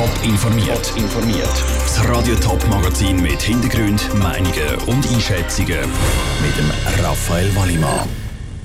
Top 0.00 0.24
informiert. 0.24 0.94
informiert. 0.96 1.64
Das 1.80 2.08
Radio 2.08 2.34
Top 2.36 2.66
Magazin 2.70 3.20
mit 3.20 3.42
Hintergrund, 3.42 4.08
Meinungen 4.14 4.76
und 4.86 5.06
Einschätzungen 5.12 5.78
mit 6.40 6.56
dem 6.56 7.04
Raphael 7.04 7.54
Wallimann. 7.54 8.08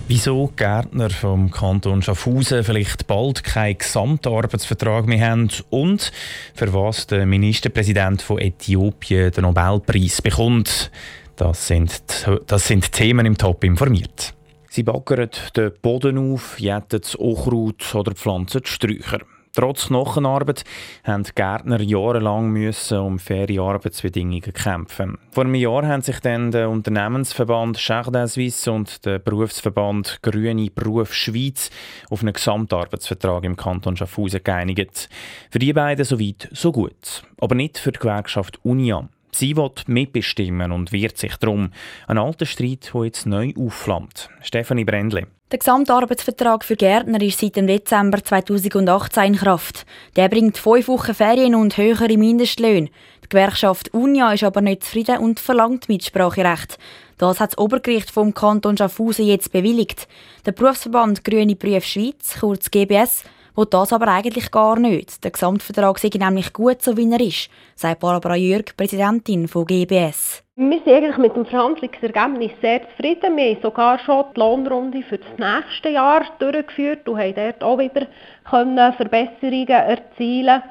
Wieso 0.08 0.50
Gärtner 0.56 1.10
vom 1.10 1.52
Kanton 1.52 2.02
Schaffhausen 2.02 2.64
vielleicht 2.64 3.08
bald 3.08 3.44
keinen 3.44 3.78
Gesamtarbeitsvertrag 3.78 5.08
mehr 5.08 5.30
haben 5.30 5.50
und 5.72 6.14
für 6.54 6.74
was 6.74 7.06
der 7.08 7.26
Ministerpräsident 7.26 8.22
von 8.22 8.38
Äthiopien 8.38 9.32
den 9.32 9.42
Nobelpreis 9.42 10.22
bekommt, 10.22 10.90
das 11.36 11.68
sind, 11.68 12.02
das 12.48 12.66
sind 12.66 12.94
Themen 12.94 13.26
im 13.26 13.38
Top 13.38 13.62
informiert. 13.66 14.34
Sie 14.70 14.84
baggern 14.84 15.32
den 15.54 15.74
Boden 15.82 16.34
auf, 16.34 16.62
jäten 16.62 17.02
das 17.02 17.14
Unkraut 17.16 17.94
oder 17.94 18.14
pflanzen 18.14 18.62
die 18.62 18.72
Sträucher. 18.72 19.20
Trotz 19.56 19.88
Knochenarbeit 19.88 20.66
haben 21.06 21.24
die 21.24 21.32
Gärtner 21.34 21.80
jahrelang 21.80 22.50
müssen 22.50 23.00
um 23.00 23.20
faire 23.20 23.62
Arbeitsbedingungen 23.62 24.42
kämpfen. 24.42 25.18
Vor 25.32 25.46
einem 25.46 25.56
Jahr 25.56 25.88
haben 25.88 26.02
sich 26.02 26.20
dann 26.20 26.52
der 26.52 26.70
Unternehmensverband 26.70 27.80
Jardin 27.88 28.28
Suisse 28.28 28.70
und 28.70 29.06
der 29.06 29.20
Berufsverband 29.20 30.20
Grüne 30.22 30.70
Beruf 30.72 31.14
Schweiz 31.14 31.70
auf 32.10 32.22
einen 32.22 32.34
Gesamtarbeitsvertrag 32.34 33.46
im 33.46 33.56
Kanton 33.56 33.96
Schaffhausen 33.96 34.44
geeinigt. 34.44 35.08
Für 35.50 35.60
die 35.60 35.72
beiden 35.72 36.04
so 36.04 36.20
weit, 36.20 36.50
so 36.52 36.74
gut. 36.74 37.24
Aber 37.40 37.56
nicht 37.56 37.78
für 37.78 37.94
die 37.94 38.00
Gewerkschaft 38.00 38.60
Unia. 38.64 39.08
Sie 39.36 39.58
will 39.58 39.72
mitbestimmen 39.88 40.72
und 40.72 40.94
wehrt 40.94 41.18
sich 41.18 41.36
darum. 41.36 41.72
Ein 42.08 42.18
alter 42.18 42.46
Streit, 42.46 42.92
der 42.94 43.04
jetzt 43.04 43.26
neu 43.26 43.52
aufflammt. 43.58 44.30
Stefanie 44.42 44.86
Brändle. 44.86 45.28
Der 45.52 45.60
Gesamtarbeitsvertrag 45.60 46.64
für 46.64 46.78
Gärtner 46.78 47.22
ist 47.22 47.42
seit 47.42 47.58
dem 47.58 47.68
Dezember 47.68 48.24
2018 48.24 49.24
in 49.26 49.36
Kraft. 49.36 49.86
Der 50.16 50.30
bringt 50.30 50.58
fünf 50.58 50.88
Wochen 50.88 51.14
Ferien 51.14 51.54
und 51.54 51.76
höhere 51.76 52.18
Mindestlöhne. 52.18 52.88
Die 53.26 53.30
Gewerkschaft 53.30 53.94
Unia 53.94 54.32
ist 54.32 54.46
aber 54.46 54.62
nicht 54.62 54.86
zufrieden 54.86 55.18
und 55.18 55.42
verlangt 55.42 55.90
Mitspracherecht. 55.90 56.78
Das 57.18 57.42
hat 57.42 57.52
das 57.52 57.58
Obergericht 57.58 58.12
vom 58.12 58.34
Kanton 58.34 58.78
Schaffhausen 58.78 59.28
jetzt 59.28 59.52
bewilligt. 59.52 60.08
Der 60.46 60.54
Berufsverband 60.54 61.26
Grüne 61.26 61.58
Prüf 61.58 61.84
Schweiz, 61.84 62.38
kurz 62.40 62.72
GBS, 62.72 63.26
will 63.56 63.66
das 63.70 63.94
aber 63.94 64.08
eigentlich 64.08 64.52
gar 64.52 64.78
nicht. 64.80 65.24
Der 65.24 65.32
Gesamtvertrag 65.32 66.00
sei 66.00 66.10
nämlich 66.14 66.54
gut, 66.54 66.82
so 66.82 66.98
wie 66.98 67.12
er 67.12 67.20
ist, 67.20 67.50
sagt 67.76 68.00
Barbara 68.02 68.36
Jürg, 68.36 68.76
Präsidentin 68.76 69.48
von 69.48 69.66
GBS. 69.66 70.44
Wir 70.58 70.80
sind 70.86 70.94
eigentlich 70.94 71.18
mit 71.18 71.36
dem 71.36 71.46
Verhandlungsergebnis 71.46 72.52
sehr 72.62 72.82
zufrieden. 72.90 73.36
Wir 73.36 73.56
haben 73.56 73.62
sogar 73.62 74.00
schon 74.00 74.26
die 74.36 74.40
Lohnrunde 74.40 75.04
für 75.04 75.18
das 75.18 75.28
nächste 75.38 75.90
Jahr 75.90 76.24
durchgeführt 76.40 77.08
und 77.10 77.18
haben 77.18 77.36
dort 77.36 77.64
auch 77.64 77.78
wieder 77.78 78.08
Verbesserungen 78.50 79.68
erzielen 79.68 80.64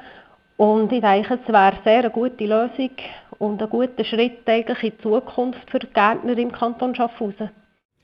Und 0.57 0.91
ich 0.91 1.01
denke, 1.01 1.39
es 1.43 1.53
wäre 1.53 1.77
sehr 1.83 1.99
eine 1.99 2.09
gute 2.09 2.45
Lösung 2.45 2.91
und 3.37 3.61
ein 3.61 3.69
guter 3.69 4.03
Schritt 4.03 4.47
eigentlich 4.47 4.83
in 4.83 4.91
die 4.91 5.03
Zukunft 5.03 5.69
für 5.69 5.79
die 5.79 5.93
Gärtner 5.93 6.37
im 6.37 6.51
Kanton 6.51 6.95
Schaffhausen. 6.95 7.51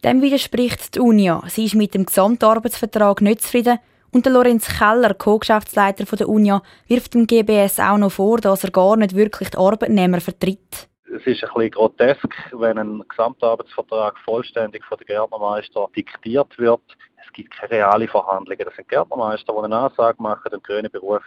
Dem 0.04 0.22
widerspricht 0.22 0.96
die 0.96 1.00
Unia. 1.00 1.44
Sie 1.48 1.66
ist 1.66 1.76
mit 1.76 1.94
dem 1.94 2.06
Gesamtarbeitsvertrag 2.06 3.22
nicht 3.22 3.42
zufrieden 3.42 3.80
und 4.12 4.26
der 4.26 4.34
Lorenz 4.34 4.68
Keller, 4.78 5.14
Co-Geschäftsleiter 5.14 6.04
der 6.16 6.30
UNIA, 6.30 6.62
wirft 6.88 7.14
dem 7.14 7.28
GBS 7.28 7.80
auch 7.80 7.98
noch 7.98 8.12
vor, 8.12 8.38
dass 8.40 8.64
er 8.64 8.72
gar 8.72 8.98
nicht 8.98 9.16
wirklich 9.16 9.50
die 9.50 9.58
Arbeitnehmer 9.58 10.20
vertritt. 10.20 10.90
Es 11.06 11.26
ist 11.28 11.44
ein 11.44 11.50
bisschen 11.54 11.72
grotesk, 11.72 12.30
wenn 12.54 12.78
ein 12.78 13.04
Gesamtarbeitsvertrag 13.08 14.18
vollständig 14.20 14.84
von 14.86 14.98
den 14.98 15.08
Gärtnermeister 15.08 15.88
diktiert 15.96 16.58
wird. 16.58 16.82
Es 17.26 17.34
gibt 17.34 17.52
keine 17.52 17.72
reale 17.72 18.08
Verhandlungen. 18.08 18.64
Das 18.64 18.76
sind 18.76 18.88
Gärtnermeister, 18.88 19.54
die 19.54 19.64
eine 19.66 19.78
Ansage 19.78 20.22
machen, 20.22 20.52
den 20.52 20.64
grünen 20.64 20.92
Beruf 20.92 21.24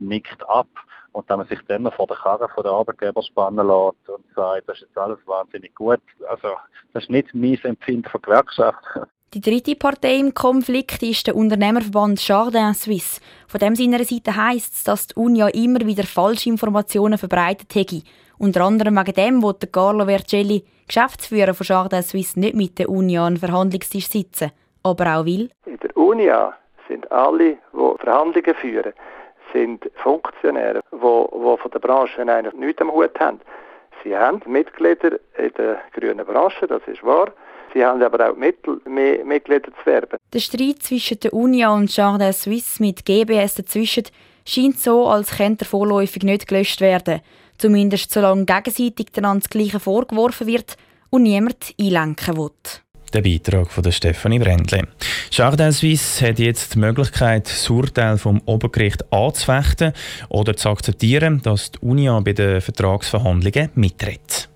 nickt 0.00 0.48
ab 0.48 0.68
und 1.12 1.28
dann 1.30 1.38
man 1.38 1.48
sich 1.48 1.60
dann 1.66 1.90
vor 1.92 2.06
der 2.06 2.16
Karre 2.16 2.48
von 2.48 2.62
der 2.62 2.72
Arbeitgeber 2.72 3.22
spannen 3.22 3.66
lässt 3.66 4.08
und 4.08 4.24
sagt, 4.34 4.68
das 4.68 4.76
ist 4.76 4.82
jetzt 4.82 4.98
alles 4.98 5.18
wahnsinnig 5.26 5.74
gut. 5.74 6.00
Also 6.28 6.54
das 6.92 7.04
ist 7.04 7.10
nicht 7.10 7.34
mein 7.34 7.58
Empfinden 7.62 8.08
von 8.08 8.22
Gewerkschaft. 8.22 8.84
Die 9.34 9.42
dritte 9.42 9.76
Partei 9.76 10.16
im 10.16 10.32
Konflikt 10.32 11.02
ist 11.02 11.26
der 11.26 11.36
Unternehmerverband 11.36 12.26
Jardin 12.26 12.72
Suisse. 12.72 13.20
Von 13.46 13.60
dem 13.60 13.74
seiner 13.74 14.02
Seite 14.02 14.34
heisst 14.34 14.72
es, 14.72 14.84
dass 14.84 15.08
die 15.08 15.16
Unia 15.16 15.48
immer 15.48 15.80
wieder 15.80 16.04
falsche 16.04 16.48
Informationen 16.48 17.18
verbreitet 17.18 17.74
hätte. 17.74 18.00
Unter 18.38 18.62
anderem 18.64 18.96
wegen 18.96 19.12
dem 19.12 19.42
wo 19.42 19.52
der 19.52 19.68
Carlo 19.68 20.06
Vercelli, 20.06 20.64
Geschäftsführer 20.86 21.52
von 21.52 21.66
Jardin 21.66 22.00
Suisse, 22.00 22.40
nicht 22.40 22.54
mit 22.54 22.78
der 22.78 22.88
Unia 22.88 23.26
an 23.26 23.36
Verhandlungstisch 23.36 24.08
sitzen. 24.08 24.50
Aber 24.82 25.18
auch 25.18 25.26
will. 25.26 25.50
In 25.66 25.76
der 25.76 25.94
Unia 25.94 26.54
sind 26.88 27.12
alle, 27.12 27.58
die 27.74 27.98
Verhandlungen 27.98 28.54
führen, 28.54 28.94
sind 29.52 29.90
Funktionäre, 29.96 30.80
die, 30.90 30.96
die 30.96 31.58
von 31.58 31.70
der 31.70 31.78
Branche 31.80 32.22
eigentlich 32.22 32.54
nichts 32.54 32.80
am 32.80 32.90
Hut 32.90 33.20
haben. 33.20 33.42
Sie 34.02 34.16
haben 34.16 34.40
Mitglieder 34.46 35.18
in 35.36 35.52
der 35.58 35.82
grünen 35.92 36.24
Branche, 36.24 36.66
das 36.66 36.80
ist 36.86 37.04
wahr. 37.04 37.30
Sie 37.74 37.84
haben 37.84 38.02
aber 38.02 38.30
auch 38.30 38.36
Mittel, 38.36 38.80
mehr 38.88 39.24
Mitglieder 39.24 39.70
zu 39.70 39.86
werben. 39.86 40.18
Der 40.32 40.38
Streit 40.40 40.82
zwischen 40.82 41.20
der 41.20 41.32
Unia 41.32 41.72
und 41.72 41.94
Jardin 41.94 42.32
Suisse 42.32 42.82
mit 42.82 43.04
GBS 43.04 43.54
dazwischen 43.54 44.04
scheint 44.46 44.80
so, 44.80 45.06
als 45.06 45.36
könnte 45.36 45.64
er 45.64 45.68
vorläufig 45.68 46.22
nicht 46.22 46.48
gelöscht 46.48 46.80
werden. 46.80 47.20
Zumindest 47.58 48.12
solange 48.12 48.44
gegenseitig 48.44 49.08
das 49.12 49.50
Gleiche 49.50 49.80
vorgeworfen 49.80 50.46
wird 50.46 50.76
und 51.10 51.24
niemand 51.24 51.74
einlenken 51.78 52.36
will. 52.36 52.50
Der 53.12 53.22
Beitrag 53.22 53.70
von 53.70 53.90
Stefanie 53.90 54.38
Brändle. 54.38 54.86
Jardin 55.30 55.72
Suisse 55.72 56.26
hat 56.26 56.38
jetzt 56.38 56.74
die 56.74 56.78
Möglichkeit, 56.78 57.46
das 57.46 57.70
Urteil 57.70 58.18
vom 58.18 58.42
Obergericht 58.44 59.10
anzufechten 59.10 59.94
oder 60.28 60.54
zu 60.54 60.68
akzeptieren, 60.68 61.40
dass 61.42 61.72
die 61.72 61.78
Unia 61.80 62.20
bei 62.20 62.34
den 62.34 62.60
Vertragsverhandlungen 62.60 63.70
mitritt. 63.76 64.50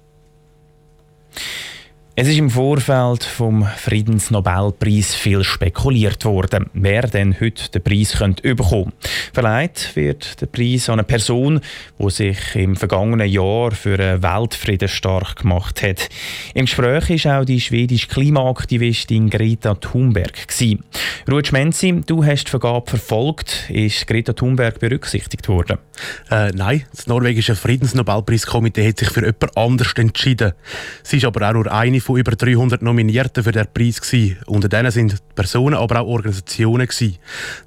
Es 2.14 2.28
ist 2.28 2.36
im 2.36 2.50
Vorfeld 2.50 3.24
vom 3.24 3.64
Friedensnobelpreis 3.64 5.14
viel 5.14 5.42
spekuliert 5.44 6.26
worden, 6.26 6.68
wer 6.74 7.06
denn 7.08 7.34
heute 7.40 7.70
den 7.70 7.82
Preis 7.82 8.18
könnte 8.18 8.54
bekommen. 8.54 8.92
Verleiht 9.32 9.92
wird 9.94 10.38
der 10.42 10.46
Preis 10.46 10.90
an 10.90 10.98
eine 10.98 11.04
Person, 11.04 11.60
die 11.98 12.10
sich 12.10 12.36
im 12.54 12.76
vergangenen 12.76 13.30
Jahr 13.30 13.70
für 13.70 13.98
einen 13.98 14.22
Weltfrieden 14.22 14.88
stark 14.88 15.36
gemacht 15.36 15.82
hat. 15.82 16.10
Im 16.52 16.66
Gespräch 16.66 17.08
ist 17.08 17.26
auch 17.26 17.46
die 17.46 17.62
schwedische 17.62 18.08
Klimaaktivistin 18.08 19.30
Greta 19.30 19.74
Thunberg. 19.76 20.46
Ruud 21.30 21.46
Schmenzi, 21.46 22.02
du 22.04 22.22
hast 22.22 22.44
die 22.44 22.50
Vergabe 22.50 22.90
verfolgt. 22.90 23.70
Ist 23.70 24.06
Greta 24.06 24.34
Thunberg 24.34 24.80
berücksichtigt 24.80 25.48
worden? 25.48 25.78
Äh, 26.30 26.50
nein, 26.50 26.84
das 26.94 27.06
norwegische 27.06 27.54
Friedensnobelpreiskomitee 27.54 28.88
hat 28.88 28.98
sich 28.98 29.08
für 29.08 29.20
jemand 29.20 29.56
anders 29.56 29.92
entschieden. 29.96 30.52
Sie 31.02 31.16
ist 31.16 31.24
aber 31.24 31.48
auch 31.48 31.54
nur 31.54 31.72
eine 31.72 32.01
von 32.02 32.18
über 32.18 32.32
300 32.32 32.82
Nominierten 32.82 33.44
für 33.44 33.52
den 33.52 33.66
Preis. 33.72 34.00
Gewesen. 34.00 34.38
Unter 34.46 34.68
denen 34.68 34.90
sind 34.90 35.16
Personen, 35.34 35.74
aber 35.74 36.00
auch 36.00 36.06
Organisationen. 36.06 36.86
Gewesen. 36.86 37.18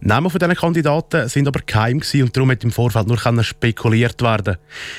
Namen 0.02 0.30
von 0.30 0.40
diesen 0.40 0.56
Kandidaten 0.56 1.30
sind 1.30 1.48
aber 1.48 1.62
geheim 1.66 2.02
und 2.14 2.36
darum 2.36 2.52
hat 2.52 2.64
im 2.64 2.72
Vorfeld 2.72 3.08
nur 3.08 3.44
spekuliert 3.44 4.22
werden. 4.22 4.58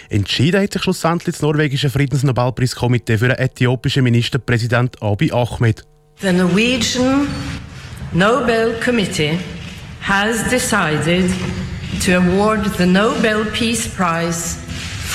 Entschieden 0.09 0.63
hat 0.63 0.73
sich 0.73 0.83
schlussendlich 0.83 1.37
das 1.37 1.43
norwegische 1.43 1.91
Friedensnobelpreiskomitee 1.91 3.19
für 3.19 3.29
den 3.29 3.39
äthiopischen 3.39 4.05
Ministerpräsident 4.05 5.03
Abiy 5.03 5.31
Ahmed. 5.33 5.85
The 6.21 6.33
Norwegian 6.33 7.29
Nobel 8.13 8.75
Committee 8.83 9.39
has 10.01 10.49
decided 10.49 11.31
to 12.01 12.17
award 12.17 12.65
the 12.79 12.87
Nobel 12.87 13.45
Peace 13.53 13.87
Prize 13.87 14.57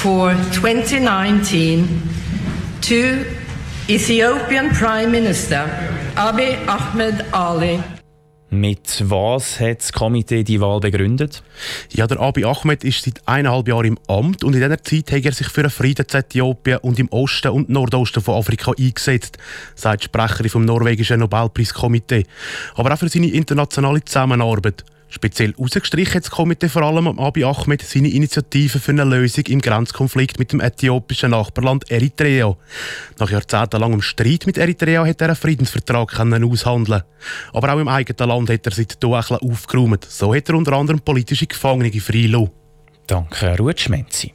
for 0.01 0.35
2019 0.51 1.87
to 2.81 3.40
Ethiopian 3.91 4.69
Prime 4.69 5.09
Minister 5.09 5.69
Abiy 6.15 6.55
Ahmed 6.65 7.25
Ali. 7.33 7.77
Mit 8.49 9.03
was 9.09 9.59
hat 9.59 9.79
das 9.79 9.91
Komitee 9.91 10.45
die 10.45 10.61
Wahl 10.61 10.79
begründet? 10.79 11.43
Ja, 11.91 12.07
der 12.07 12.21
Abiy 12.21 12.45
Ahmed 12.45 12.85
ist 12.85 13.03
seit 13.03 13.19
eineinhalb 13.25 13.67
Jahren 13.67 13.87
im 13.87 13.99
Amt 14.07 14.45
und 14.45 14.55
in 14.55 14.61
dieser 14.61 14.81
Zeit 14.81 15.11
hat 15.11 15.25
er 15.25 15.33
sich 15.33 15.49
für 15.49 15.59
einen 15.59 15.69
Frieden 15.71 16.07
zu 16.07 16.19
Äthiopien 16.19 16.77
und 16.77 16.99
im 16.99 17.09
Osten 17.09 17.49
und 17.49 17.67
Nordosten 17.67 18.21
von 18.21 18.35
Afrika 18.35 18.71
eingesetzt, 18.79 19.37
sagt 19.75 20.03
die 20.03 20.05
Sprecherin 20.05 20.49
vom 20.49 20.63
norwegischen 20.63 21.19
Nobelpreiskomitee. 21.19 22.23
Aber 22.75 22.93
auch 22.93 22.97
für 22.97 23.09
seine 23.09 23.27
internationale 23.27 24.05
Zusammenarbeit. 24.05 24.85
Speziell 25.13 25.51
herausgestrichen 25.51 26.15
hat 26.15 26.23
das 26.23 26.31
Komitee 26.31 26.69
vor 26.69 26.83
allem 26.83 27.05
am 27.05 27.19
Abiy 27.19 27.43
Ahmed 27.43 27.81
seine 27.81 28.07
Initiative 28.07 28.79
für 28.79 28.91
eine 28.91 29.03
Lösung 29.03 29.43
im 29.47 29.59
Grenzkonflikt 29.59 30.39
mit 30.39 30.53
dem 30.53 30.61
äthiopischen 30.61 31.31
Nachbarland 31.31 31.91
Eritrea. 31.91 32.55
Nach 33.19 33.29
jahrzehntelangem 33.29 34.01
Streit 34.01 34.47
mit 34.47 34.57
Eritrea 34.57 35.05
hat 35.05 35.19
er 35.19 35.27
einen 35.27 35.35
Friedensvertrag 35.35 36.17
aushandeln 36.17 37.03
Aber 37.51 37.73
auch 37.73 37.79
im 37.79 37.89
eigenen 37.89 38.29
Land 38.29 38.49
hat 38.49 38.65
er 38.65 38.71
seitdem 38.71 39.13
ein 39.13 39.23
aufgeräumt. 39.23 40.05
So 40.05 40.33
hat 40.33 40.47
er 40.47 40.55
unter 40.55 40.73
anderem 40.73 41.01
politische 41.01 41.45
Gefangene 41.45 41.91
freigelassen. 41.91 42.51
Danke, 43.05 43.57
Ruth 43.57 43.81
Schmenzi. 43.81 44.31